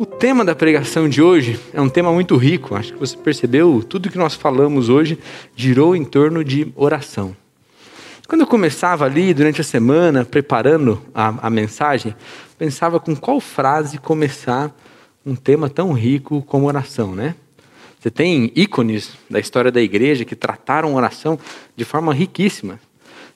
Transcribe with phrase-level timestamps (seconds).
[0.00, 2.74] O tema da pregação de hoje é um tema muito rico.
[2.74, 5.18] Acho que você percebeu, tudo que nós falamos hoje
[5.54, 7.36] girou em torno de oração.
[8.26, 12.16] Quando eu começava ali durante a semana, preparando a, a mensagem,
[12.56, 14.74] pensava com qual frase começar
[15.26, 17.34] um tema tão rico como oração, né?
[17.98, 21.38] Você tem ícones da história da igreja que trataram oração
[21.76, 22.80] de forma riquíssima.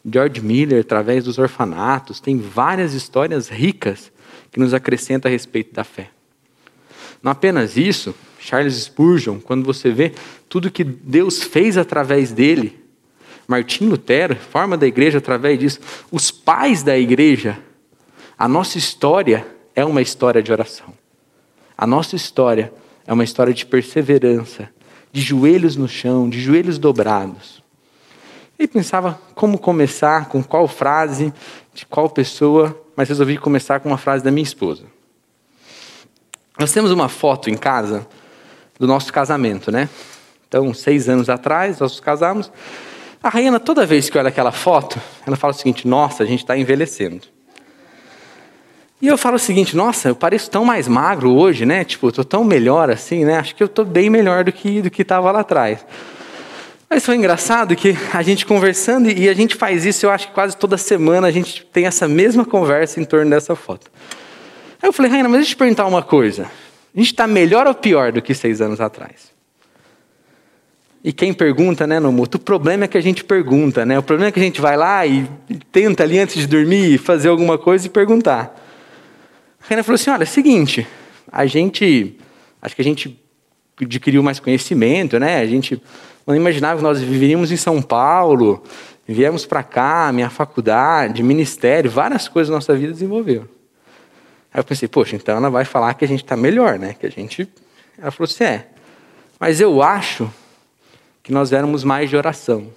[0.02, 4.10] George Miller, através dos orfanatos, tem várias histórias ricas
[4.50, 6.13] que nos acrescentam a respeito da fé.
[7.24, 10.12] Não apenas isso, Charles Spurgeon, quando você vê
[10.46, 12.78] tudo que Deus fez através dele,
[13.48, 15.80] Martim Lutero, forma da igreja através disso,
[16.12, 17.58] os pais da igreja,
[18.36, 20.92] a nossa história é uma história de oração.
[21.78, 22.70] A nossa história
[23.06, 24.68] é uma história de perseverança,
[25.10, 27.62] de joelhos no chão, de joelhos dobrados.
[28.58, 31.32] E pensava como começar, com qual frase,
[31.72, 34.93] de qual pessoa, mas resolvi começar com uma frase da minha esposa.
[36.58, 38.06] Nós temos uma foto em casa
[38.78, 39.88] do nosso casamento, né?
[40.46, 42.50] Então, seis anos atrás, nós nos casamos.
[43.20, 46.40] A Raina, toda vez que olha aquela foto, ela fala o seguinte: Nossa, a gente
[46.40, 47.22] está envelhecendo.
[49.02, 51.84] E eu falo o seguinte: Nossa, eu pareço tão mais magro hoje, né?
[51.84, 53.38] Tipo, estou tão melhor assim, né?
[53.38, 55.84] Acho que eu estou bem melhor do que do que estava lá atrás.
[56.88, 60.34] Mas foi engraçado que a gente conversando, e a gente faz isso, eu acho que
[60.34, 63.90] quase toda semana a gente tem essa mesma conversa em torno dessa foto.
[64.84, 66.42] Aí eu falei, Raina, mas deixa eu te perguntar uma coisa.
[66.94, 69.32] A gente está melhor ou pior do que seis anos atrás?
[71.02, 72.36] E quem pergunta, né, Nomuto?
[72.36, 73.98] O problema é que a gente pergunta, né?
[73.98, 75.26] O problema é que a gente vai lá e
[75.72, 78.54] tenta ali antes de dormir fazer alguma coisa e perguntar.
[79.58, 80.86] A Raina falou assim: olha, é o seguinte,
[81.32, 82.18] a gente.
[82.60, 83.18] Acho que a gente
[83.80, 85.38] adquiriu mais conhecimento, né?
[85.38, 85.82] A gente
[86.26, 88.62] não imaginava que nós viveríamos em São Paulo,
[89.08, 93.48] viemos para cá, minha faculdade, ministério, várias coisas da nossa vida desenvolveu.
[94.54, 96.94] Aí eu pensei, poxa, então ela vai falar que a gente está melhor, né?
[96.94, 97.48] Que a gente.
[97.98, 98.68] Ela falou assim: é.
[99.40, 100.32] Mas eu acho
[101.24, 102.68] que nós éramos mais de oração.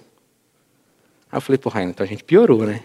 [1.30, 2.80] Aí eu falei, porra, então a gente piorou, né?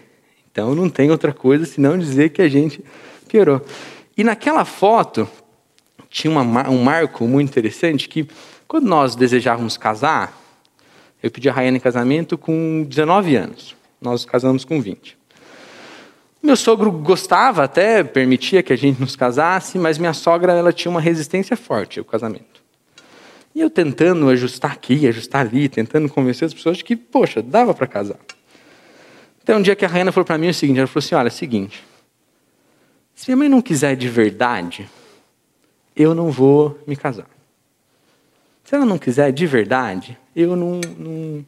[0.52, 2.84] Então não tem outra coisa senão dizer que a gente
[3.28, 3.60] piorou.
[4.16, 5.28] E naquela foto
[6.08, 8.28] tinha uma, um marco muito interessante que
[8.68, 10.38] quando nós desejávamos casar,
[11.20, 13.74] eu pedi a Raiane em casamento com 19 anos.
[14.00, 15.18] Nós casamos com 20.
[16.44, 20.90] Meu sogro gostava, até permitia que a gente nos casasse, mas minha sogra ela tinha
[20.90, 22.62] uma resistência forte ao casamento.
[23.54, 27.72] E eu tentando ajustar aqui, ajustar ali, tentando convencer as pessoas de que, poxa, dava
[27.72, 28.18] para casar.
[29.42, 31.28] Então, um dia que a Raina falou para mim o seguinte, ela falou assim, olha,
[31.28, 31.82] é o seguinte,
[33.14, 34.86] se minha mãe não quiser de verdade,
[35.96, 37.30] eu não vou me casar.
[38.64, 41.46] Se ela não quiser de verdade, eu não, não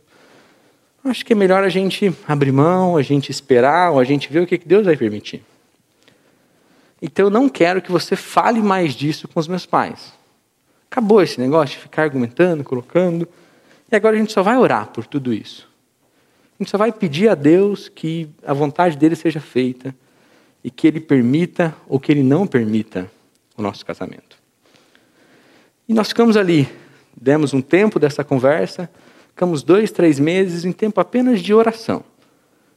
[1.08, 4.40] Acho que é melhor a gente abrir mão, a gente esperar, ou a gente ver
[4.40, 5.40] o que Deus vai permitir.
[7.00, 10.12] Então eu não quero que você fale mais disso com os meus pais.
[10.90, 13.28] Acabou esse negócio de ficar argumentando, colocando.
[13.90, 15.68] E agora a gente só vai orar por tudo isso.
[16.58, 19.94] A gente só vai pedir a Deus que a vontade dele seja feita
[20.64, 23.08] e que ele permita ou que ele não permita
[23.56, 24.36] o nosso casamento.
[25.88, 26.68] E nós ficamos ali,
[27.16, 28.90] demos um tempo dessa conversa.
[29.36, 32.02] Ficamos dois, três meses em tempo apenas de oração.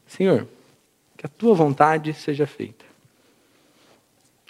[0.06, 0.46] Senhor,
[1.16, 2.84] que a tua vontade seja feita.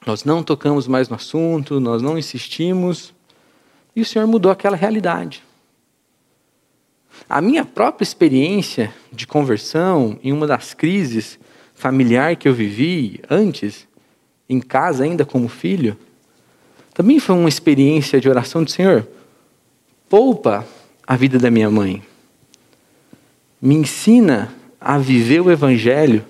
[0.07, 3.13] Nós não tocamos mais no assunto, nós não insistimos,
[3.95, 5.43] e o Senhor mudou aquela realidade.
[7.29, 11.37] A minha própria experiência de conversão em uma das crises
[11.75, 13.87] familiar que eu vivi antes,
[14.49, 15.95] em casa ainda como filho,
[16.91, 19.07] também foi uma experiência de oração do Senhor.
[20.09, 20.65] Poupa
[21.09, 22.03] a vida da minha mãe.
[23.59, 26.23] Me ensina a viver o Evangelho.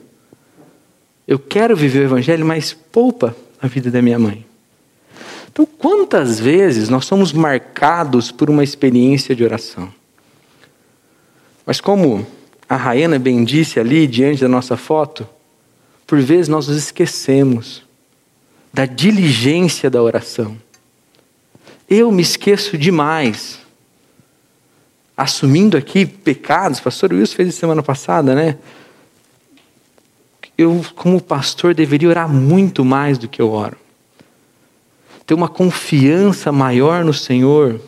[1.28, 4.45] Eu quero viver o Evangelho, mas poupa a vida da minha mãe.
[5.51, 9.94] Então, quantas vezes nós somos marcados por uma experiência de oração?
[11.66, 12.25] Mas, como
[12.69, 15.28] a Raena bem disse ali, diante da nossa foto,
[16.07, 17.84] por vezes nós nos esquecemos
[18.73, 20.58] da diligência da oração.
[21.90, 23.59] Eu me esqueço demais
[25.20, 28.58] assumindo aqui pecados, pastor Wilson fez isso semana passada, né?
[30.58, 33.76] Eu, como pastor, deveria orar muito mais do que eu oro.
[35.26, 37.82] Ter uma confiança maior no Senhor.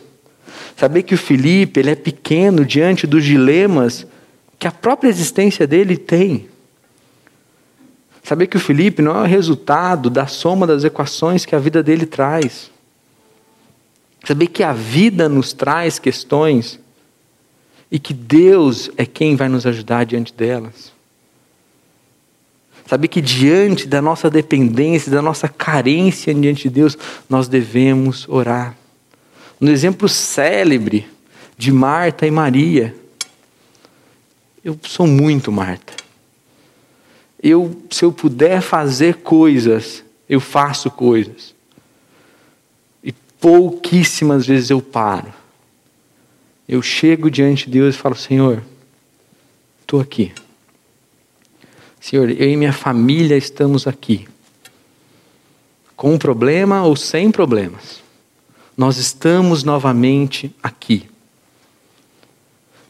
[0.76, 4.06] Saber que o Felipe, ele é pequeno diante dos dilemas
[4.58, 6.50] que a própria existência dele tem.
[8.22, 11.82] Saber que o Felipe não é o resultado da soma das equações que a vida
[11.82, 12.70] dele traz.
[14.22, 16.81] Saber que a vida nos traz questões
[17.92, 20.90] e que Deus é quem vai nos ajudar diante delas.
[22.86, 26.96] Saber que diante da nossa dependência, da nossa carência diante de Deus,
[27.28, 28.74] nós devemos orar.
[29.60, 31.06] No exemplo célebre
[31.58, 32.96] de Marta e Maria,
[34.64, 35.92] eu sou muito Marta.
[37.42, 41.54] Eu, se eu puder fazer coisas, eu faço coisas.
[43.04, 45.41] E pouquíssimas vezes eu paro.
[46.72, 48.62] Eu chego diante de Deus e falo: Senhor,
[49.82, 50.32] estou aqui.
[52.00, 54.26] Senhor, eu e minha família estamos aqui.
[55.94, 58.02] Com um problema ou sem problemas.
[58.74, 61.10] Nós estamos novamente aqui.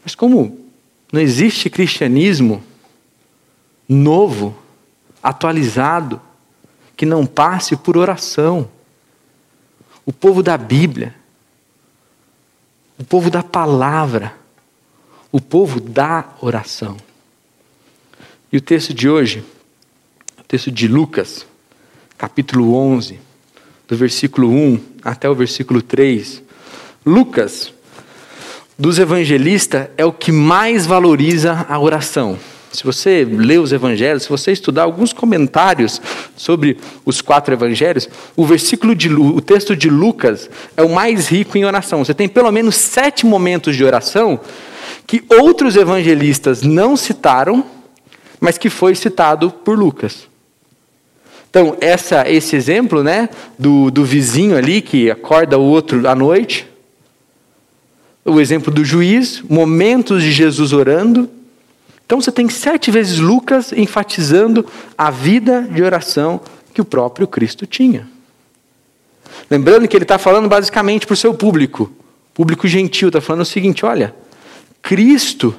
[0.01, 0.65] Mas como
[1.11, 2.63] não existe cristianismo
[3.85, 4.57] novo,
[5.21, 6.21] atualizado,
[6.95, 8.69] que não passe por oração.
[10.05, 11.13] O povo da Bíblia,
[12.97, 14.33] o povo da palavra,
[15.31, 16.97] o povo da oração.
[18.51, 19.43] E o texto de hoje,
[20.39, 21.45] o texto de Lucas,
[22.17, 23.19] capítulo 11,
[23.87, 26.41] do versículo 1 até o versículo 3.
[27.05, 27.73] Lucas,
[28.77, 32.37] dos evangelistas, é o que mais valoriza a oração.
[32.73, 36.01] Se você ler os evangelhos, se você estudar alguns comentários
[36.35, 41.57] sobre os quatro evangelhos, o versículo de o texto de Lucas é o mais rico
[41.57, 42.03] em oração.
[42.03, 44.39] Você tem pelo menos sete momentos de oração
[45.07, 47.63] que outros evangelistas não citaram
[48.43, 50.27] mas que foi citado por Lucas.
[51.49, 56.67] Então, essa, esse exemplo né, do, do vizinho ali que acorda o outro à noite,
[58.25, 61.29] o exemplo do juiz, momentos de Jesus orando.
[62.05, 64.65] Então, você tem sete vezes Lucas enfatizando
[64.97, 66.41] a vida de oração
[66.73, 68.07] que o próprio Cristo tinha.
[69.49, 71.91] Lembrando que ele está falando basicamente para o seu público,
[72.33, 74.13] público gentil, está falando o seguinte: olha,
[74.81, 75.55] Cristo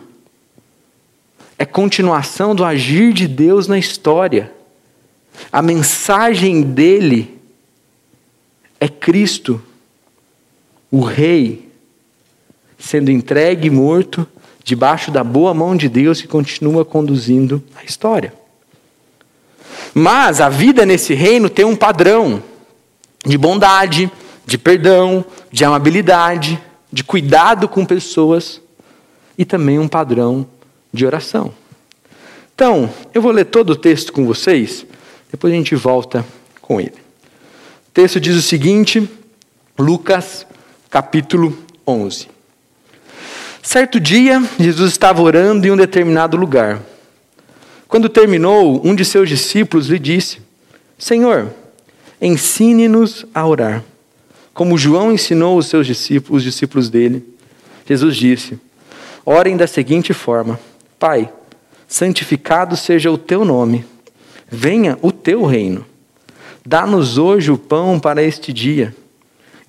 [1.59, 4.53] é continuação do agir de Deus na história.
[5.51, 7.39] A mensagem dele
[8.79, 9.61] é Cristo,
[10.91, 11.69] o Rei,
[12.79, 14.27] sendo entregue e morto
[14.65, 18.33] debaixo da boa mão de Deus que continua conduzindo a história.
[19.93, 22.43] Mas a vida nesse reino tem um padrão
[23.25, 24.11] de bondade,
[24.47, 28.61] de perdão, de amabilidade, de cuidado com pessoas
[29.37, 30.47] e também um padrão
[30.93, 31.53] de oração.
[32.55, 34.87] Então, eu vou ler todo o texto com vocês,
[35.31, 36.25] depois a gente volta
[36.61, 36.95] com ele.
[37.89, 39.09] O texto diz o seguinte,
[39.79, 40.47] Lucas,
[40.89, 41.57] capítulo
[41.87, 42.34] 11.
[43.65, 46.83] Certo dia, Jesus estava orando em um determinado lugar.
[47.89, 50.39] Quando terminou, um de seus discípulos lhe disse:
[50.99, 51.51] Senhor,
[52.21, 53.83] ensine-nos a orar,
[54.53, 57.25] como João ensinou os seus discípulos, os discípulos dele.
[57.89, 58.61] Jesus disse:
[59.25, 60.61] Orem da seguinte forma:
[60.99, 61.33] Pai,
[61.89, 63.83] santificado seja o teu nome,
[64.47, 65.87] venha o teu reino.
[66.67, 68.95] Dá-nos hoje o pão para este dia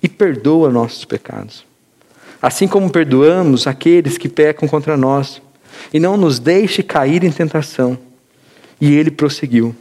[0.02, 1.64] e perdoa nossos pecados,
[2.40, 5.40] assim como perdoamos aqueles que pecam contra nós,
[5.92, 7.98] e não nos deixe cair em tentação.
[8.80, 9.74] E ele prosseguiu: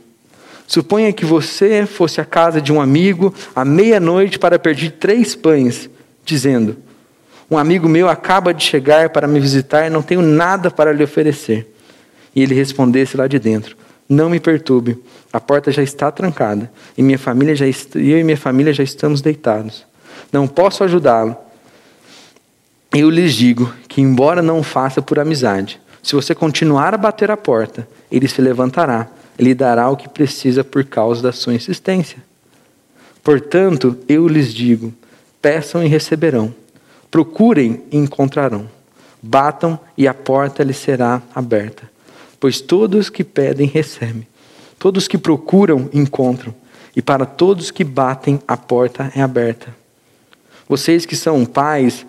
[0.68, 5.90] Suponha que você fosse à casa de um amigo à meia-noite para pedir três pães,
[6.26, 6.78] dizendo:
[7.50, 11.04] um amigo meu acaba de chegar para me visitar e não tenho nada para lhe
[11.04, 11.72] oferecer.
[12.36, 13.78] E ele respondesse lá de dentro:
[14.10, 14.98] Não me perturbe,
[15.32, 19.22] a porta já está trancada e minha família já eu e minha família já estamos
[19.22, 19.86] deitados.
[20.32, 21.38] Não posso ajudá-lo.
[22.96, 27.38] Eu lhes digo que, embora não faça por amizade, se você continuar a bater a
[27.38, 32.18] porta, ele se levantará lhe dará o que precisa por causa da sua insistência.
[33.24, 34.94] Portanto, eu lhes digo:
[35.42, 36.54] peçam e receberão
[37.12, 38.70] Procurem e encontrarão.
[39.22, 41.90] Batam e a porta lhes será aberta.
[42.40, 44.28] Pois todos que pedem, recebem.
[44.78, 46.54] Todos que procuram, encontram.
[46.94, 49.74] E para todos que batem, a porta é aberta.
[50.68, 52.06] Vocês que são pais.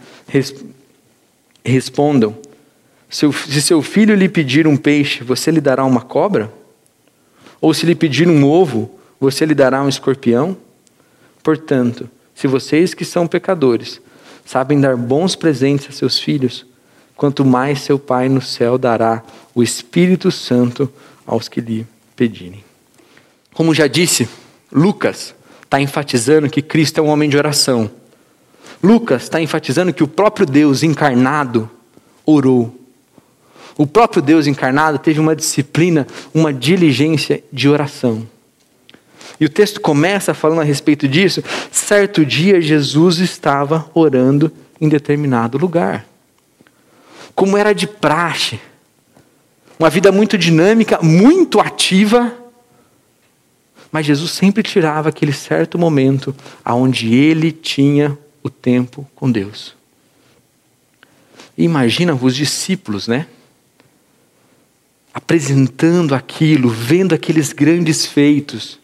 [1.70, 2.37] Respondam:
[3.08, 6.52] se seu filho lhe pedir um peixe, você lhe dará uma cobra?
[7.61, 10.56] Ou se lhe pedir um ovo, você lhe dará um escorpião?
[11.42, 14.00] Portanto, se vocês que são pecadores
[14.44, 16.66] sabem dar bons presentes a seus filhos,
[17.16, 19.23] quanto mais seu Pai no céu dará
[19.54, 20.92] o Espírito Santo
[21.26, 22.62] aos que lhe pedirem.
[23.54, 24.28] Como já disse,
[24.70, 27.90] Lucas está enfatizando que Cristo é um homem de oração.
[28.87, 31.69] Lucas está enfatizando que o próprio Deus encarnado
[32.25, 32.73] orou.
[33.76, 38.26] O próprio Deus encarnado teve uma disciplina, uma diligência de oração.
[39.40, 41.43] E o texto começa falando a respeito disso.
[41.71, 46.07] Certo dia, Jesus estava orando em determinado lugar.
[47.35, 48.61] Como era de praxe,
[49.78, 52.33] uma vida muito dinâmica, muito ativa,
[53.90, 59.74] Mas Jesus sempre tirava aquele certo momento aonde ele tinha o tempo com Deus.
[61.56, 63.26] Imagina os discípulos, né?
[65.12, 68.78] Apresentando aquilo, vendo aqueles grandes feitos.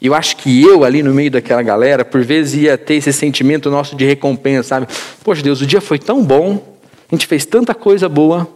[0.00, 3.70] Eu acho que eu, ali no meio daquela galera, por vezes ia ter esse sentimento
[3.70, 4.88] nosso de recompensa, sabe?
[5.22, 6.76] Poxa, Deus, o dia foi tão bom,
[7.10, 8.48] a gente fez tanta coisa boa,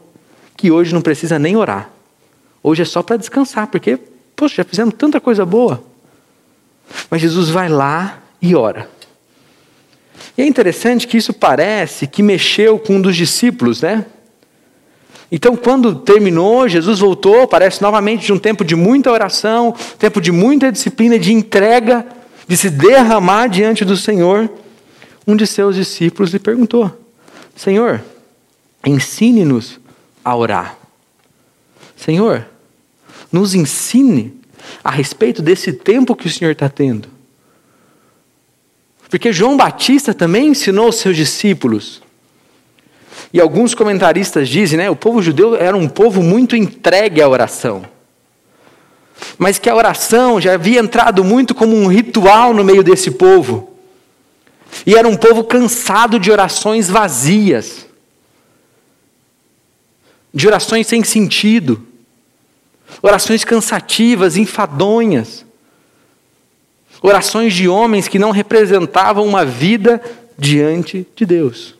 [0.56, 1.90] que hoje não precisa nem orar.
[2.62, 3.98] Hoje é só para descansar, porque,
[4.34, 5.84] poxa, já fizemos tanta coisa boa.
[7.10, 8.95] Mas Jesus vai lá e ora.
[10.36, 14.04] E é interessante que isso parece que mexeu com um dos discípulos, né?
[15.30, 20.30] Então, quando terminou, Jesus voltou, parece novamente de um tempo de muita oração, tempo de
[20.30, 22.06] muita disciplina, de entrega,
[22.46, 24.48] de se derramar diante do Senhor.
[25.26, 26.92] Um de seus discípulos lhe perguntou:
[27.56, 28.02] Senhor,
[28.84, 29.80] ensine-nos
[30.24, 30.78] a orar.
[31.96, 32.46] Senhor,
[33.32, 34.34] nos ensine
[34.84, 37.15] a respeito desse tempo que o Senhor está tendo.
[39.08, 42.02] Porque João Batista também ensinou os seus discípulos
[43.32, 47.84] e alguns comentaristas dizem, né, o povo judeu era um povo muito entregue à oração.
[49.38, 53.76] Mas que a oração já havia entrado muito como um ritual no meio desse povo.
[54.86, 57.86] E era um povo cansado de orações vazias.
[60.32, 61.86] De orações sem sentido.
[63.02, 65.45] Orações cansativas, enfadonhas.
[67.02, 70.00] Orações de homens que não representavam uma vida
[70.38, 71.74] diante de Deus.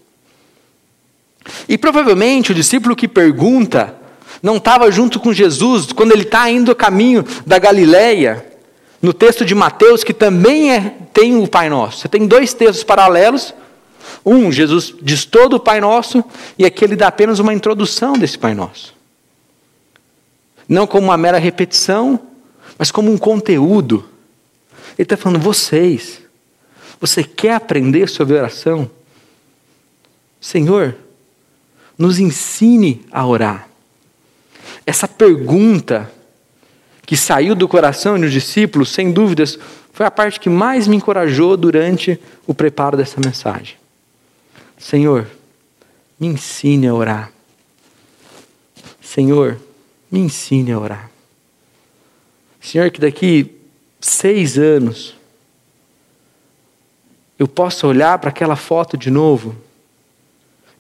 [1.69, 3.95] E provavelmente o discípulo que pergunta
[4.43, 8.45] não estava junto com Jesus quando ele está indo a caminho da Galileia,
[9.01, 11.99] no texto de Mateus, que também é, tem o Pai Nosso.
[11.99, 13.55] Você tem dois textos paralelos.
[14.25, 16.25] Um, Jesus diz todo o Pai Nosso,
[16.59, 18.95] e aqui ele dá apenas uma introdução desse Pai Nosso.
[20.69, 22.21] Não como uma mera repetição,
[22.79, 24.05] mas como um conteúdo.
[24.99, 26.23] Ele está falando, vocês,
[27.01, 28.91] você quer aprender sobre oração?
[30.41, 30.97] Senhor,
[31.99, 33.69] nos ensine a orar.
[34.87, 36.11] Essa pergunta
[37.05, 39.59] que saiu do coração dos discípulos, sem dúvidas,
[39.93, 43.77] foi a parte que mais me encorajou durante o preparo dessa mensagem.
[44.79, 45.27] Senhor,
[46.19, 47.33] me ensine a orar.
[49.01, 49.59] Senhor,
[50.11, 51.11] me ensine a orar.
[52.61, 53.56] Senhor, que daqui
[54.07, 55.15] seis anos
[57.39, 59.55] eu possa olhar para aquela foto de novo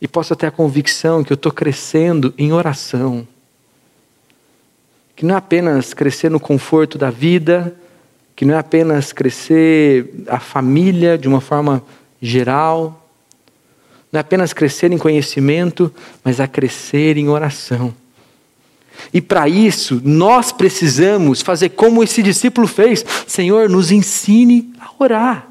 [0.01, 3.27] e possa ter a convicção que eu estou crescendo em oração.
[5.15, 7.77] Que não é apenas crescer no conforto da vida,
[8.35, 11.83] que não é apenas crescer a família de uma forma
[12.21, 13.07] geral,
[14.13, 15.93] não é apenas crescer em conhecimento,
[16.25, 17.95] mas a crescer em oração.
[19.13, 25.49] E para isso, nós precisamos fazer como esse discípulo fez: Senhor, nos ensine a orar.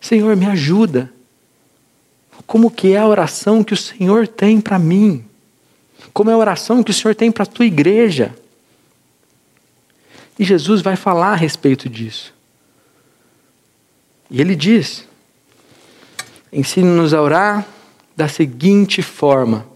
[0.00, 1.12] Senhor, me ajuda
[2.46, 5.24] como que é a oração que o Senhor tem para mim,
[6.12, 8.34] como é a oração que o Senhor tem para a tua igreja.
[10.38, 12.32] E Jesus vai falar a respeito disso.
[14.30, 15.04] E ele diz:
[16.52, 17.66] ensine-nos a orar
[18.14, 19.66] da seguinte forma,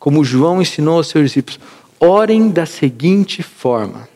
[0.00, 1.60] como João ensinou aos seus discípulos:
[2.00, 4.08] orem da seguinte forma.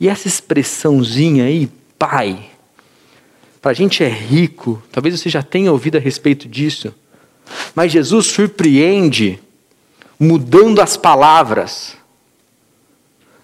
[0.00, 2.50] E essa expressãozinha aí, Pai,
[3.62, 6.92] para a gente é rico, talvez você já tenha ouvido a respeito disso.
[7.74, 9.38] Mas Jesus surpreende
[10.18, 11.96] mudando as palavras.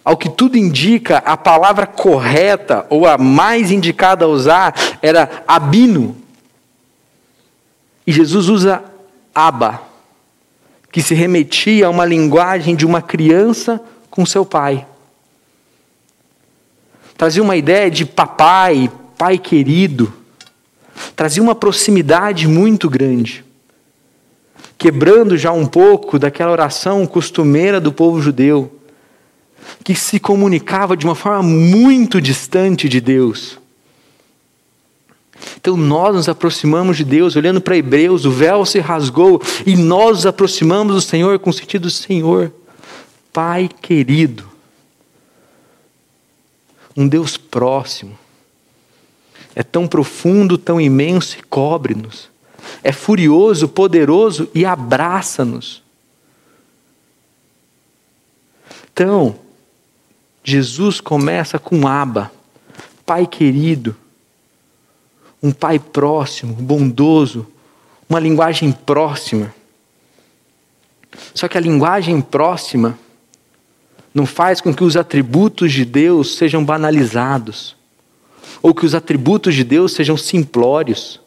[0.03, 6.17] Ao que tudo indica, a palavra correta ou a mais indicada a usar era abino.
[8.07, 8.83] E Jesus usa
[9.35, 9.90] aba,
[10.91, 13.81] que se remetia a uma linguagem de uma criança
[14.11, 14.87] com seu pai.
[17.17, 20.13] Trazia uma ideia de papai, pai querido.
[21.15, 23.45] Trazia uma proximidade muito grande
[24.81, 28.81] quebrando já um pouco daquela oração costumeira do povo judeu,
[29.85, 33.59] que se comunicava de uma forma muito distante de Deus.
[35.57, 40.19] Então nós nos aproximamos de Deus, olhando para Hebreus, o véu se rasgou e nós
[40.19, 42.53] nos aproximamos do Senhor com o sentido Senhor,
[43.33, 44.49] Pai querido,
[46.97, 48.19] um Deus próximo,
[49.55, 52.31] é tão profundo, tão imenso e cobre-nos
[52.83, 55.83] é furioso, poderoso e abraça-nos.
[58.93, 59.39] Então,
[60.43, 62.31] Jesus começa com Aba,
[63.05, 63.97] Pai querido,
[65.43, 67.47] um Pai próximo, bondoso,
[68.09, 69.55] uma linguagem próxima.
[71.35, 72.99] Só que a linguagem próxima
[74.13, 77.77] não faz com que os atributos de Deus sejam banalizados,
[78.61, 81.21] ou que os atributos de Deus sejam simplórios.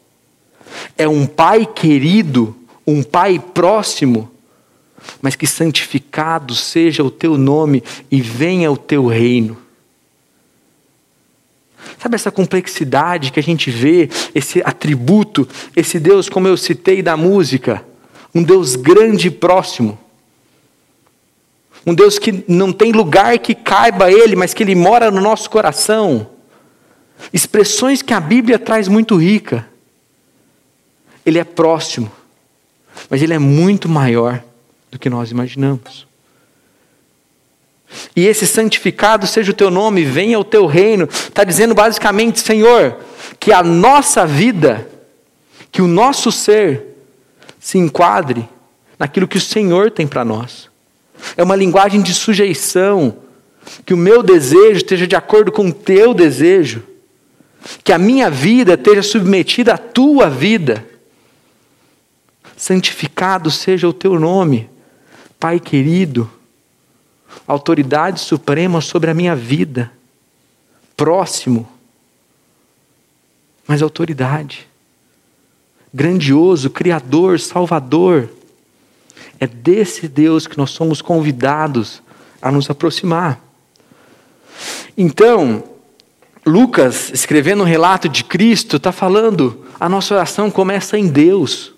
[0.97, 2.55] É um pai querido,
[2.85, 4.29] um pai próximo,
[5.21, 9.57] mas que santificado seja o teu nome e venha o teu reino.
[12.03, 17.15] Sabe essa complexidade que a gente vê, esse atributo, esse Deus, como eu citei da
[17.15, 17.81] música,
[18.35, 19.97] um Deus grande e próximo.
[21.85, 25.49] Um Deus que não tem lugar que caiba Ele, mas que Ele mora no nosso
[25.49, 26.27] coração.
[27.31, 29.65] Expressões que a Bíblia traz muito rica.
[31.25, 32.11] Ele é próximo,
[33.09, 34.43] mas Ele é muito maior
[34.91, 36.05] do que nós imaginamos.
[38.15, 41.05] E esse santificado seja o teu nome, venha o teu reino.
[41.05, 42.97] Está dizendo basicamente, Senhor,
[43.39, 44.87] que a nossa vida,
[45.71, 46.95] que o nosso ser
[47.59, 48.47] se enquadre
[48.97, 50.69] naquilo que o Senhor tem para nós.
[51.37, 53.17] É uma linguagem de sujeição,
[53.85, 56.83] que o meu desejo esteja de acordo com o teu desejo,
[57.83, 60.85] que a minha vida esteja submetida à tua vida.
[62.57, 64.69] Santificado seja o teu nome,
[65.39, 66.29] Pai querido
[67.47, 69.91] autoridade suprema sobre a minha vida,
[70.95, 71.67] próximo,
[73.67, 74.67] mas autoridade,
[75.93, 78.29] grandioso, Criador, Salvador.
[79.39, 82.01] É desse Deus que nós somos convidados
[82.41, 83.39] a nos aproximar.
[84.97, 85.63] Então,
[86.45, 91.73] Lucas, escrevendo um relato de Cristo, está falando: a nossa oração começa em Deus,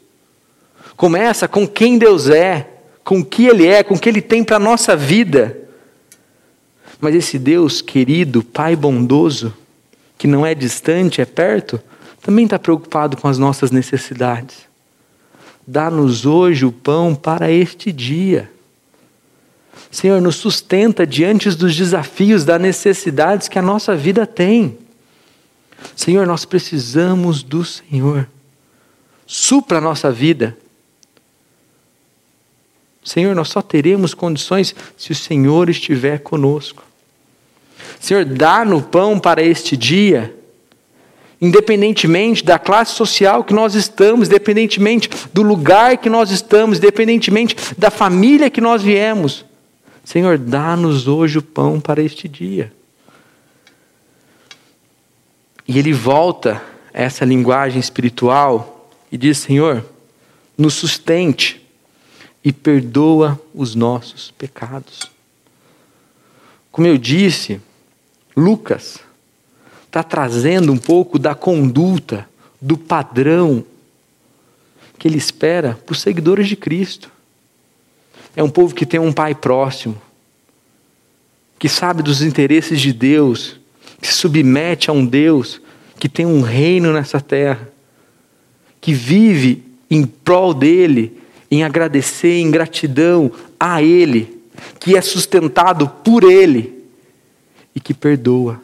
[0.95, 2.74] começa com quem Deus é
[3.05, 5.55] com o que Ele é, com o que Ele tem para a nossa vida.
[6.99, 9.53] Mas esse Deus querido, Pai bondoso,
[10.17, 11.79] que não é distante, é perto,
[12.21, 14.65] também está preocupado com as nossas necessidades.
[15.67, 18.51] Dá-nos hoje o pão para este dia.
[19.91, 24.77] Senhor, nos sustenta diante dos desafios, das necessidades que a nossa vida tem.
[25.95, 28.27] Senhor, nós precisamos do Senhor.
[29.27, 30.57] Supra a nossa vida
[33.05, 36.83] Senhor, nós só teremos condições se o Senhor estiver conosco.
[37.99, 40.35] Senhor, dá no pão para este dia,
[41.39, 47.91] independentemente da classe social que nós estamos, independentemente do lugar que nós estamos, independentemente da
[47.91, 49.45] família que nós viemos.
[50.03, 52.73] Senhor, dá-nos hoje o pão para este dia.
[55.67, 59.85] E ele volta a essa linguagem espiritual e diz: Senhor,
[60.57, 61.64] nos sustente
[62.45, 65.09] e perdoa os nossos pecados.
[66.71, 67.59] Como eu disse,
[68.37, 68.99] Lucas
[69.87, 72.29] está trazendo um pouco da conduta,
[72.61, 73.65] do padrão
[74.99, 77.09] que ele espera para os seguidores de Cristo.
[78.35, 79.99] É um povo que tem um pai próximo,
[81.57, 83.59] que sabe dos interesses de Deus,
[83.99, 85.59] que se submete a um Deus
[85.97, 87.69] que tem um reino nessa terra,
[88.79, 94.41] que vive em prol dele em agradecer, em gratidão a Ele,
[94.79, 96.83] que é sustentado por Ele
[97.73, 98.61] e que perdoa.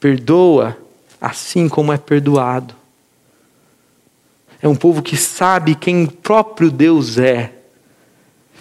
[0.00, 0.76] Perdoa
[1.20, 2.74] assim como é perdoado.
[4.60, 7.52] É um povo que sabe quem o próprio Deus é.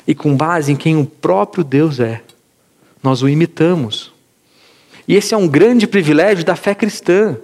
[0.08, 2.22] E com base em quem o próprio Deus é,
[3.02, 4.14] nós o imitamos.
[5.08, 7.38] E esse é um grande privilégio da fé cristã.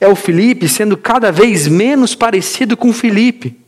[0.00, 3.58] É o Felipe sendo cada vez menos parecido com Felipe.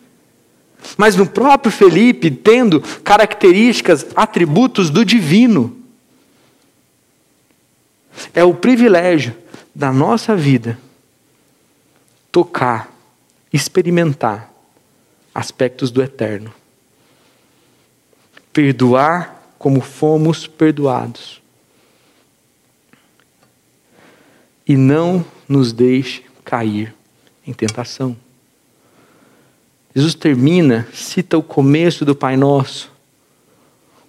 [0.96, 5.76] Mas no próprio Felipe tendo características, atributos do divino.
[8.34, 9.34] É o privilégio
[9.74, 10.78] da nossa vida
[12.30, 12.90] tocar,
[13.52, 14.50] experimentar
[15.34, 16.52] aspectos do eterno.
[18.52, 21.40] Perdoar como fomos perdoados.
[24.66, 26.94] E não nos deixe cair
[27.46, 28.16] em tentação.
[29.94, 32.90] Jesus termina, cita o começo do Pai Nosso,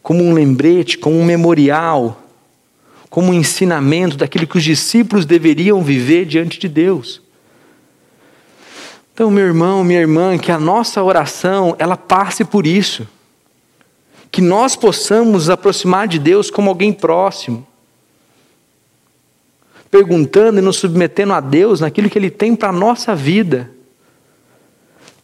[0.02, 2.22] como um lembrete, como um memorial,
[3.10, 7.22] como um ensinamento daquilo que os discípulos deveriam viver diante de Deus.
[9.14, 13.08] Então, meu irmão, minha irmã, que a nossa oração, ela passe por isso.
[14.32, 17.68] Que nós possamos nos aproximar de Deus como alguém próximo.
[19.94, 23.70] Perguntando e nos submetendo a Deus naquilo que Ele tem para a nossa vida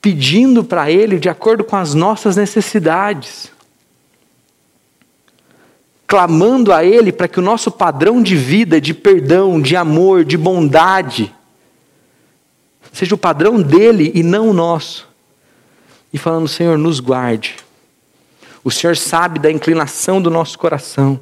[0.01, 3.51] pedindo para Ele de acordo com as nossas necessidades,
[6.07, 10.37] clamando a Ele para que o nosso padrão de vida, de perdão, de amor, de
[10.37, 11.33] bondade,
[12.91, 15.07] seja o padrão dele e não o nosso.
[16.11, 17.57] E falando, Senhor, nos guarde,
[18.61, 21.19] O Senhor sabe da inclinação do nosso coração,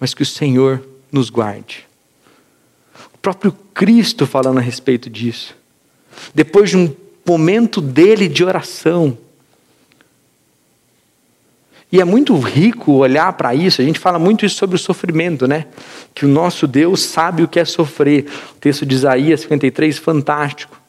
[0.00, 1.87] mas que o Senhor nos guarde.
[3.28, 5.54] Próprio Cristo falando a respeito disso.
[6.34, 9.18] Depois de um momento dele de oração,
[11.92, 15.46] e é muito rico olhar para isso, a gente fala muito isso sobre o sofrimento,
[15.46, 15.66] né?
[16.14, 18.24] Que o nosso Deus sabe o que é sofrer.
[18.56, 20.80] O texto de Isaías 53, fantástico.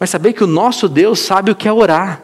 [0.00, 2.22] Mas saber que o nosso Deus sabe o que é orar.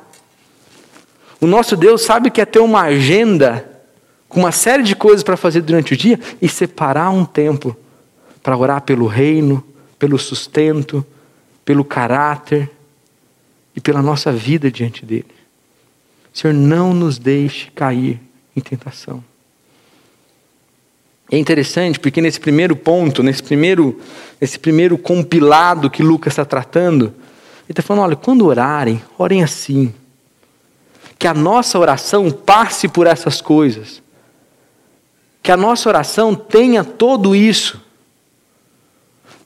[1.40, 3.70] O nosso Deus sabe o que é ter uma agenda
[4.28, 7.76] com uma série de coisas para fazer durante o dia e separar um tempo
[8.42, 9.64] para orar pelo reino,
[9.98, 11.04] pelo sustento,
[11.64, 12.70] pelo caráter
[13.74, 15.26] e pela nossa vida diante dele.
[16.32, 18.20] Senhor, não nos deixe cair
[18.56, 19.22] em tentação.
[21.30, 24.00] É interessante porque nesse primeiro ponto, nesse primeiro,
[24.40, 29.92] nesse primeiro compilado que Lucas está tratando, ele está falando: olha, quando orarem, orem assim.
[31.18, 34.00] Que a nossa oração passe por essas coisas.
[35.42, 37.87] Que a nossa oração tenha tudo isso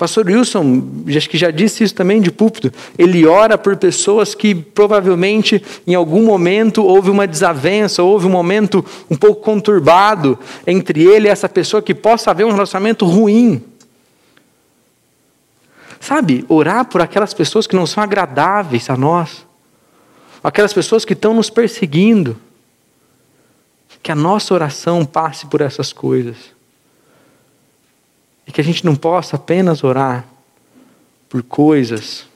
[0.03, 0.83] pastor Wilson,
[1.17, 5.95] acho que já disse isso também de púlpito, ele ora por pessoas que provavelmente em
[5.95, 10.37] algum momento houve uma desavença, houve um momento um pouco conturbado
[10.67, 13.63] entre ele e essa pessoa que possa haver um relacionamento ruim.
[16.01, 19.47] Sabe, orar por aquelas pessoas que não são agradáveis a nós,
[20.43, 22.37] aquelas pessoas que estão nos perseguindo.
[24.03, 26.37] Que a nossa oração passe por essas coisas.
[28.47, 30.27] E que a gente não possa apenas orar
[31.29, 32.27] por coisas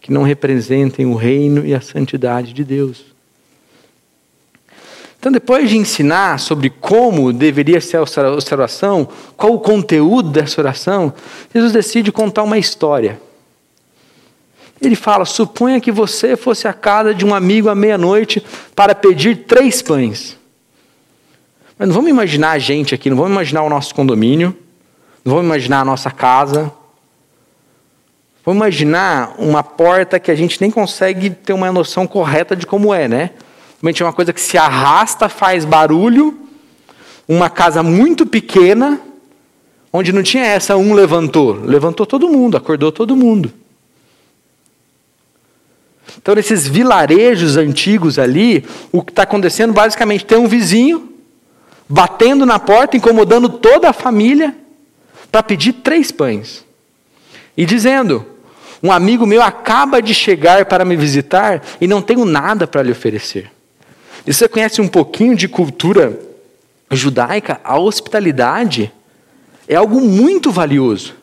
[0.00, 3.04] que não representem o reino e a santidade de Deus.
[5.18, 11.12] Então, depois de ensinar sobre como deveria ser essa oração, qual o conteúdo dessa oração,
[11.52, 13.20] Jesus decide contar uma história.
[14.80, 18.42] Ele fala: suponha que você fosse à casa de um amigo à meia-noite
[18.74, 20.38] para pedir três pães.
[21.78, 24.56] Mas não vamos imaginar a gente aqui, não vamos imaginar o nosso condomínio,
[25.24, 26.72] vamos imaginar a nossa casa.
[28.44, 32.92] Vamos imaginar uma porta que a gente nem consegue ter uma noção correta de como
[32.92, 33.30] é, né?
[33.80, 36.38] Realmente é uma coisa que se arrasta, faz barulho.
[37.28, 39.00] Uma casa muito pequena,
[39.92, 41.52] onde não tinha essa um levantou.
[41.52, 43.52] Levantou todo mundo, acordou todo mundo.
[46.18, 51.08] Então, nesses vilarejos antigos ali, o que está acontecendo basicamente tem um vizinho
[51.88, 54.54] batendo na porta, incomodando toda a família
[55.30, 56.64] para pedir três pães.
[57.56, 58.26] E dizendo:
[58.82, 62.92] Um amigo meu acaba de chegar para me visitar e não tenho nada para lhe
[62.92, 63.50] oferecer.
[64.26, 66.18] E você conhece um pouquinho de cultura
[66.90, 67.60] judaica?
[67.64, 68.92] A hospitalidade
[69.66, 71.14] é algo muito valioso.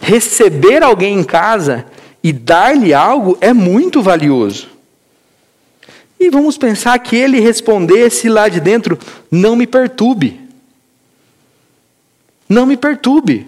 [0.00, 1.86] Receber alguém em casa
[2.22, 4.68] e dar-lhe algo é muito valioso.
[6.18, 8.98] E vamos pensar que ele respondesse lá de dentro:
[9.30, 10.40] Não me perturbe.
[12.48, 13.46] Não me perturbe.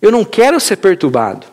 [0.00, 1.46] Eu não quero ser perturbado.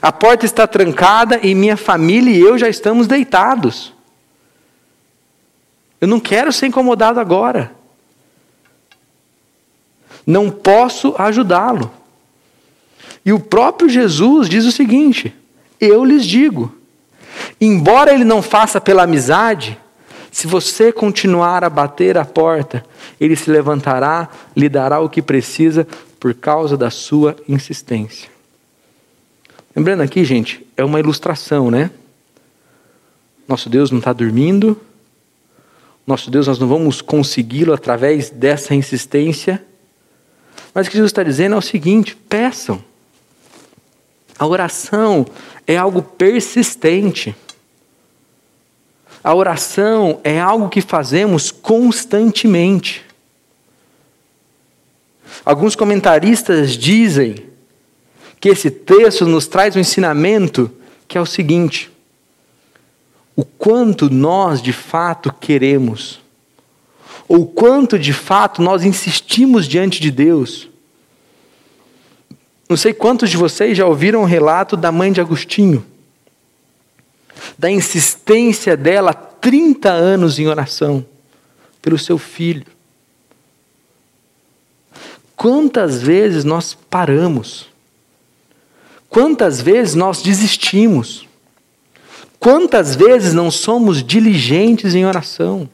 [0.00, 3.92] A porta está trancada e minha família e eu já estamos deitados.
[6.00, 7.72] Eu não quero ser incomodado agora.
[10.26, 11.92] Não posso ajudá-lo.
[13.24, 15.34] E o próprio Jesus diz o seguinte:
[15.80, 16.74] Eu lhes digo,
[17.60, 19.78] embora ele não faça pela amizade,
[20.30, 22.84] se você continuar a bater a porta,
[23.20, 25.86] ele se levantará, lhe dará o que precisa
[26.22, 28.30] por causa da sua insistência.
[29.74, 31.90] Lembrando aqui, gente, é uma ilustração, né?
[33.48, 34.80] Nosso Deus não está dormindo.
[36.06, 39.66] Nosso Deus, nós não vamos consegui-lo através dessa insistência.
[40.72, 42.80] Mas o que Jesus está dizendo é o seguinte: peçam.
[44.38, 45.26] A oração
[45.66, 47.34] é algo persistente.
[49.24, 53.04] A oração é algo que fazemos constantemente.
[55.44, 57.46] Alguns comentaristas dizem
[58.40, 60.70] que esse texto nos traz um ensinamento
[61.08, 61.90] que é o seguinte:
[63.34, 66.20] o quanto nós de fato queremos,
[67.28, 70.68] ou quanto de fato nós insistimos diante de Deus.
[72.68, 75.84] Não sei quantos de vocês já ouviram o relato da mãe de Agostinho
[77.58, 81.04] da insistência dela 30 anos em oração
[81.80, 82.66] pelo seu filho.
[85.36, 87.68] Quantas vezes nós paramos?
[89.08, 91.26] Quantas vezes nós desistimos?
[92.38, 95.68] Quantas vezes não somos diligentes em oração?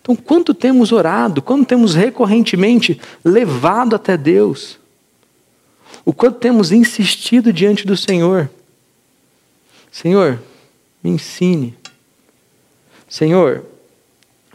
[0.00, 4.80] Então, quanto temos orado, quanto temos recorrentemente levado até Deus?
[6.04, 8.50] o quanto temos insistido diante do Senhor.
[9.90, 10.40] Senhor,
[11.02, 11.76] me ensine.
[13.08, 13.64] Senhor,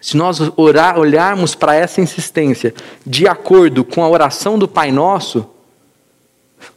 [0.05, 5.49] se nós orar, olharmos para essa insistência de acordo com a oração do Pai Nosso,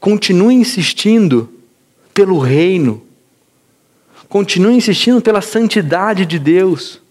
[0.00, 1.52] continue insistindo
[2.14, 3.06] pelo reino,
[4.30, 7.02] continue insistindo pela santidade de Deus,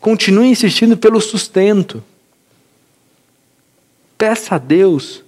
[0.00, 2.02] continue insistindo pelo sustento.
[4.18, 5.22] Peça a Deus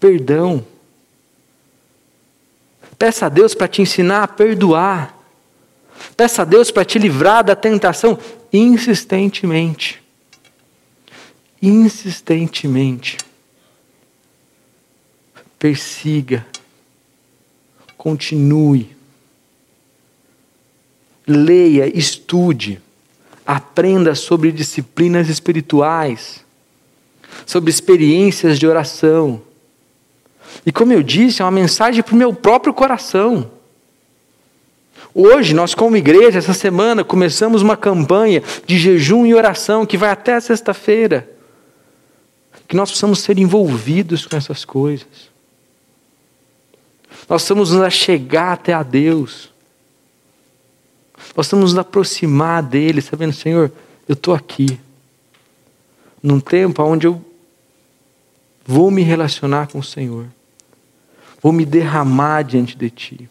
[0.00, 0.66] perdão.
[2.98, 5.16] Peça a Deus para te ensinar a perdoar.
[6.16, 8.18] Peça a Deus para te livrar da tentação
[8.52, 10.02] insistentemente.
[11.60, 13.18] Insistentemente.
[15.58, 16.46] Persiga.
[17.96, 18.96] Continue.
[21.26, 22.80] Leia, estude.
[23.44, 26.44] Aprenda sobre disciplinas espirituais,
[27.46, 29.42] sobre experiências de oração.
[30.64, 33.50] E como eu disse, é uma mensagem para o meu próprio coração.
[35.14, 40.10] Hoje, nós, como igreja, essa semana, começamos uma campanha de jejum e oração que vai
[40.10, 41.28] até sexta-feira.
[42.66, 45.30] Que nós possamos ser envolvidos com essas coisas.
[47.28, 49.50] Nós estamos nos chegar até a Deus.
[51.34, 53.72] Nós estamos nos aproximar dele, sabendo, Senhor,
[54.06, 54.78] eu estou aqui.
[56.22, 57.24] Num tempo onde eu
[58.66, 60.26] vou me relacionar com o Senhor.
[61.40, 63.30] Vou me derramar diante de Ti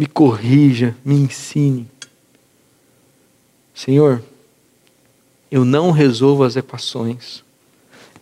[0.00, 1.86] me corrija, me ensine.
[3.74, 4.24] Senhor,
[5.50, 7.44] eu não resolvo as equações,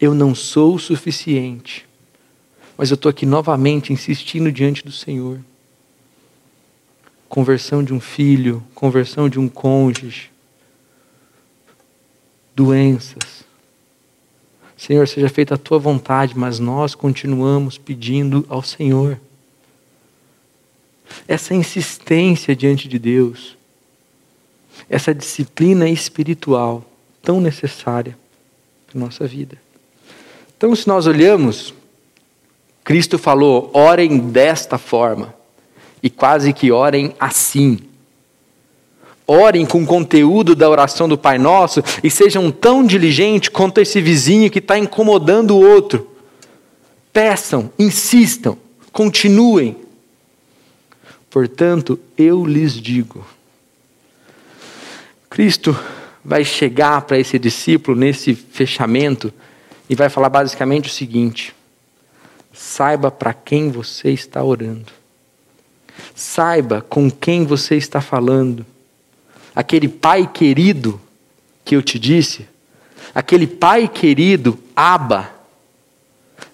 [0.01, 1.87] eu não sou o suficiente,
[2.77, 5.39] mas eu estou aqui novamente insistindo diante do Senhor.
[7.29, 10.33] Conversão de um filho, conversão de um cônjuge,
[12.57, 13.45] doenças.
[14.77, 19.17] Senhor, seja feita a tua vontade, mas nós continuamos pedindo ao Senhor
[21.27, 23.57] essa insistência diante de Deus,
[24.89, 26.85] essa disciplina espiritual
[27.23, 28.17] tão necessária
[28.93, 29.59] na nossa vida.
[30.57, 31.75] Então, se nós olhamos,
[32.85, 35.35] Cristo falou: orem desta forma,
[36.03, 37.79] e quase que orem assim.
[39.27, 44.01] Orem com o conteúdo da oração do Pai Nosso e sejam tão diligentes quanto esse
[44.01, 46.09] vizinho que está incomodando o outro.
[47.13, 48.57] Peçam, insistam,
[48.91, 49.77] continuem
[51.31, 53.25] Portanto, eu lhes digo.
[55.29, 55.79] Cristo
[56.25, 59.33] vai chegar para esse discípulo nesse fechamento
[59.89, 61.55] e vai falar basicamente o seguinte:
[62.53, 64.93] saiba para quem você está orando.
[66.15, 68.65] Saiba com quem você está falando.
[69.55, 71.01] Aquele pai querido
[71.65, 72.47] que eu te disse,
[73.15, 75.31] aquele pai querido, Aba,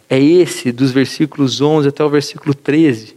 [0.09, 3.14] é esse dos versículos 11 até o versículo 13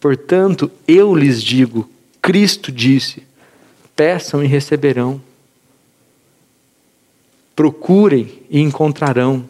[0.00, 1.88] Portanto, eu lhes digo:
[2.22, 3.26] Cristo disse:
[3.96, 5.20] peçam e receberão.
[7.56, 9.44] Procurem e encontrarão.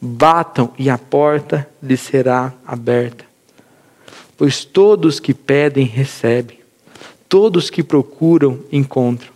[0.00, 3.24] Batam e a porta lhes será aberta.
[4.36, 6.58] Pois todos que pedem, recebem.
[7.28, 9.30] Todos que procuram, encontram.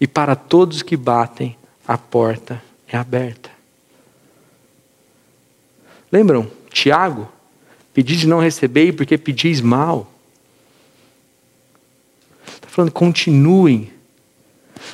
[0.00, 1.56] E para todos que batem,
[1.86, 3.50] a porta é aberta.
[6.10, 7.35] Lembram Tiago?
[7.96, 10.12] Pedis e não recebeis porque pedis mal.
[12.46, 13.90] Está falando, continuem.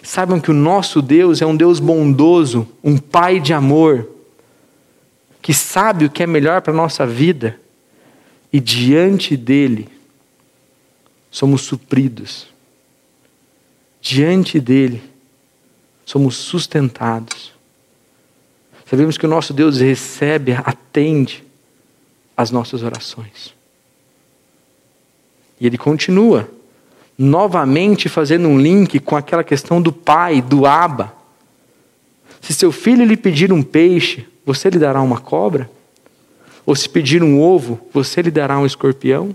[0.05, 4.09] Saibam que o nosso Deus é um Deus bondoso, um Pai de amor,
[5.43, 7.59] que sabe o que é melhor para a nossa vida,
[8.53, 9.89] e diante dele
[11.29, 12.47] somos supridos.
[14.01, 15.03] Diante dele
[16.07, 17.53] somos sustentados.
[18.87, 21.43] Sabemos que o nosso Deus recebe, atende
[22.37, 23.55] as nossas orações.
[25.61, 26.49] E ele continua,
[27.17, 31.15] novamente fazendo um link com aquela questão do pai, do aba.
[32.41, 35.71] Se seu filho lhe pedir um peixe, você lhe dará uma cobra?
[36.67, 39.35] Ou se pedir um ovo, você lhe dará um escorpião?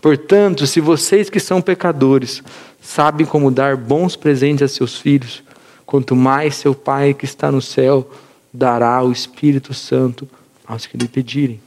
[0.00, 2.42] Portanto, se vocês que são pecadores
[2.80, 5.42] sabem como dar bons presentes a seus filhos,
[5.84, 8.10] quanto mais seu Pai que está no céu
[8.52, 10.26] dará o Espírito Santo
[10.66, 11.60] aos que lhe pedirem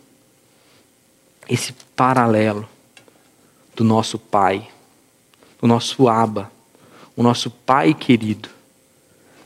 [1.49, 2.67] esse paralelo
[3.75, 4.67] do nosso Pai,
[5.59, 6.51] do nosso Aba,
[7.15, 8.49] o nosso Pai querido,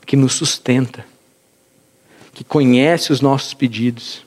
[0.06, 1.04] que nos sustenta,
[2.32, 4.24] que conhece os nossos pedidos.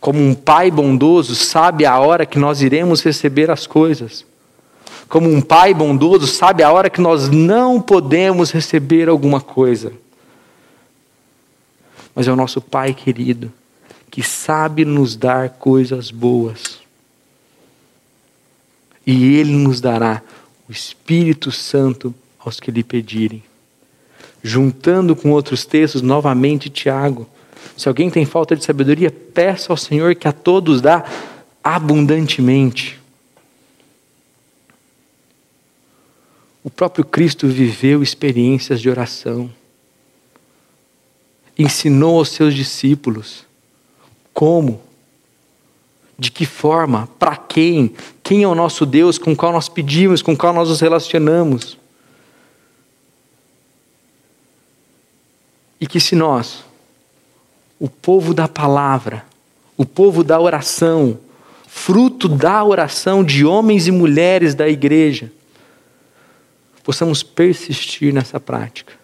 [0.00, 4.24] Como um Pai bondoso sabe a hora que nós iremos receber as coisas.
[5.08, 9.92] Como um Pai bondoso sabe a hora que nós não podemos receber alguma coisa.
[12.14, 13.52] Mas é o nosso Pai querido
[14.12, 16.80] que sabe nos dar coisas boas.
[19.06, 20.22] e Ele nos dará
[20.68, 23.42] o Espírito Santo aos que lhe pedirem.
[24.42, 27.26] Juntando com outros textos, novamente, Tiago.
[27.76, 31.04] Se alguém tem falta de sabedoria, peça ao Senhor que a todos dá
[31.64, 33.00] abundantemente.
[36.62, 39.50] O próprio Cristo viveu experiências de oração.
[41.58, 43.50] Ensinou aos seus discípulos
[44.42, 44.80] como,
[46.18, 50.36] de que forma, para quem, quem é o nosso Deus, com qual nós pedimos, com
[50.36, 51.78] qual nós nos relacionamos.
[55.80, 56.64] E que se nós,
[57.78, 59.24] o povo da palavra,
[59.76, 61.20] o povo da oração,
[61.68, 65.30] fruto da oração de homens e mulheres da igreja,
[66.82, 68.94] possamos persistir nessa prática,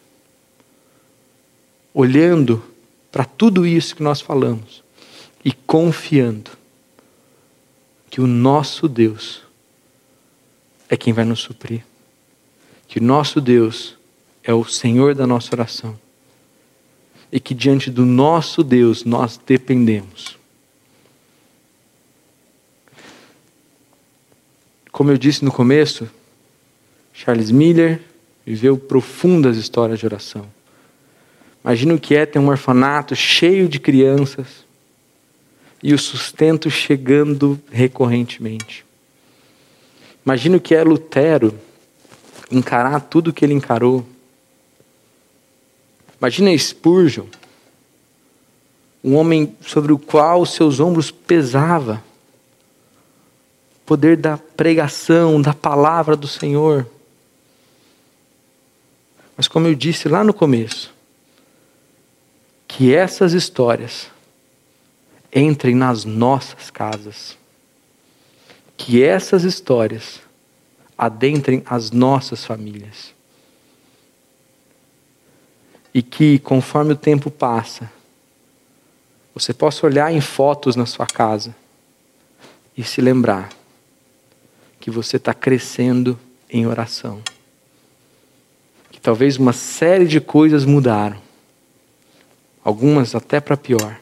[1.94, 2.60] olhando
[3.12, 4.87] para tudo isso que nós falamos
[5.44, 6.50] e confiando
[8.10, 9.42] que o nosso Deus
[10.88, 11.84] é quem vai nos suprir,
[12.86, 13.96] que o nosso Deus
[14.42, 15.98] é o Senhor da nossa oração
[17.30, 20.38] e que diante do nosso Deus nós dependemos.
[24.90, 26.10] Como eu disse no começo,
[27.12, 28.00] Charles Miller
[28.44, 30.50] viveu profundas histórias de oração.
[31.62, 34.64] Imagina o que é ter um orfanato cheio de crianças
[35.82, 38.84] e o sustento chegando recorrentemente.
[40.24, 41.58] Imagina o que é Lutero
[42.50, 44.04] encarar tudo o que ele encarou.
[46.20, 47.26] Imagina Spurgeon,
[49.02, 52.02] um homem sobre o qual seus ombros pesava
[53.76, 56.86] o poder da pregação, da palavra do Senhor.
[59.36, 60.92] Mas como eu disse lá no começo,
[62.66, 64.10] que essas histórias
[65.38, 67.36] entrem nas nossas casas.
[68.76, 70.20] Que essas histórias
[70.96, 73.14] adentrem as nossas famílias.
[75.94, 77.90] E que, conforme o tempo passa,
[79.34, 81.54] você possa olhar em fotos na sua casa
[82.76, 83.48] e se lembrar
[84.80, 86.18] que você está crescendo
[86.50, 87.22] em oração
[88.98, 91.18] que talvez uma série de coisas mudaram,
[92.64, 93.96] algumas até para pior,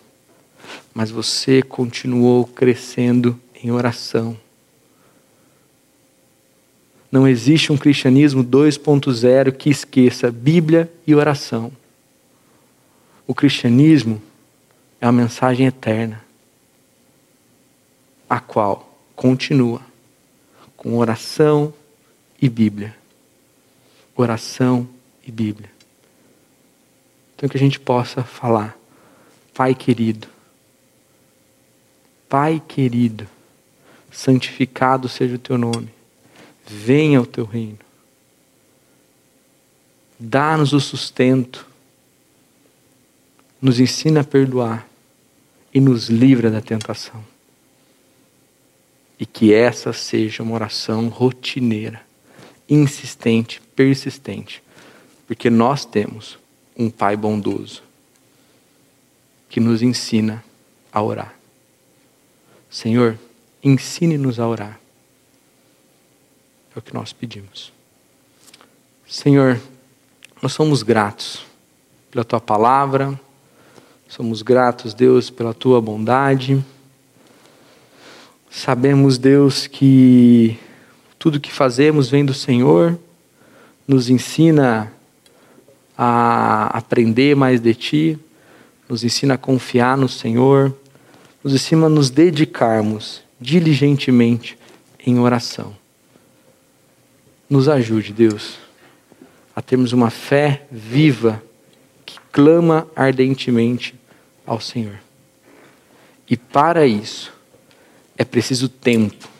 [0.97, 4.35] mas você continuou crescendo em oração.
[7.13, 11.71] Não existe um cristianismo 2.0 que esqueça Bíblia e oração.
[13.27, 14.23] O cristianismo
[14.99, 16.25] é uma mensagem eterna,
[18.27, 19.83] a qual continua
[20.77, 21.75] com oração
[22.41, 22.97] e Bíblia
[24.17, 24.89] oração
[25.27, 25.71] e Bíblia.
[27.35, 28.77] Então que a gente possa falar,
[29.53, 30.29] Pai querido,
[32.29, 33.27] Pai querido,
[34.11, 35.89] santificado seja o teu nome,
[36.67, 37.79] venha o teu reino,
[40.19, 41.67] dá-nos o sustento,
[43.61, 44.89] nos ensina a perdoar
[45.73, 47.25] e nos livra da tentação.
[49.19, 52.05] E que essa seja uma oração rotineira
[52.69, 54.63] insistente, persistente,
[55.27, 56.39] porque nós temos
[56.77, 57.83] um Pai bondoso
[59.49, 60.45] que nos ensina
[60.93, 61.36] a orar.
[62.71, 63.19] Senhor,
[63.63, 64.81] ensine-nos a orar.
[66.75, 67.73] É o que nós pedimos.
[69.07, 69.61] Senhor,
[70.43, 71.47] nós somos gratos
[72.11, 73.19] pela tua palavra,
[74.09, 76.65] somos gratos, Deus, pela tua bondade.
[78.51, 80.59] Sabemos, Deus, que
[81.19, 82.99] tudo que fazemos vem do Senhor,
[83.87, 84.93] nos ensina
[85.97, 88.19] a aprender mais de Ti,
[88.89, 90.75] nos ensina a confiar no Senhor,
[91.43, 94.59] nos ensina a nos dedicarmos diligentemente
[95.05, 95.77] em oração.
[97.49, 98.59] Nos ajude, Deus,
[99.55, 101.43] a termos uma fé viva
[102.05, 103.95] que clama ardentemente
[104.45, 104.99] ao Senhor.
[106.29, 107.33] E para isso
[108.19, 109.37] é preciso tempo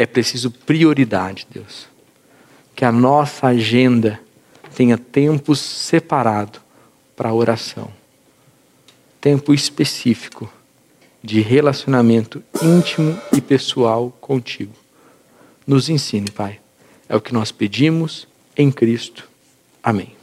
[0.00, 1.86] é preciso prioridade, Deus.
[2.74, 4.18] Que a nossa agenda
[4.74, 6.58] tenha tempo separado
[7.14, 7.92] para a oração.
[9.20, 10.50] Tempo específico
[11.22, 14.74] de relacionamento íntimo e pessoal contigo.
[15.66, 16.60] Nos ensine, Pai.
[17.08, 19.28] É o que nós pedimos em Cristo.
[19.82, 20.19] Amém.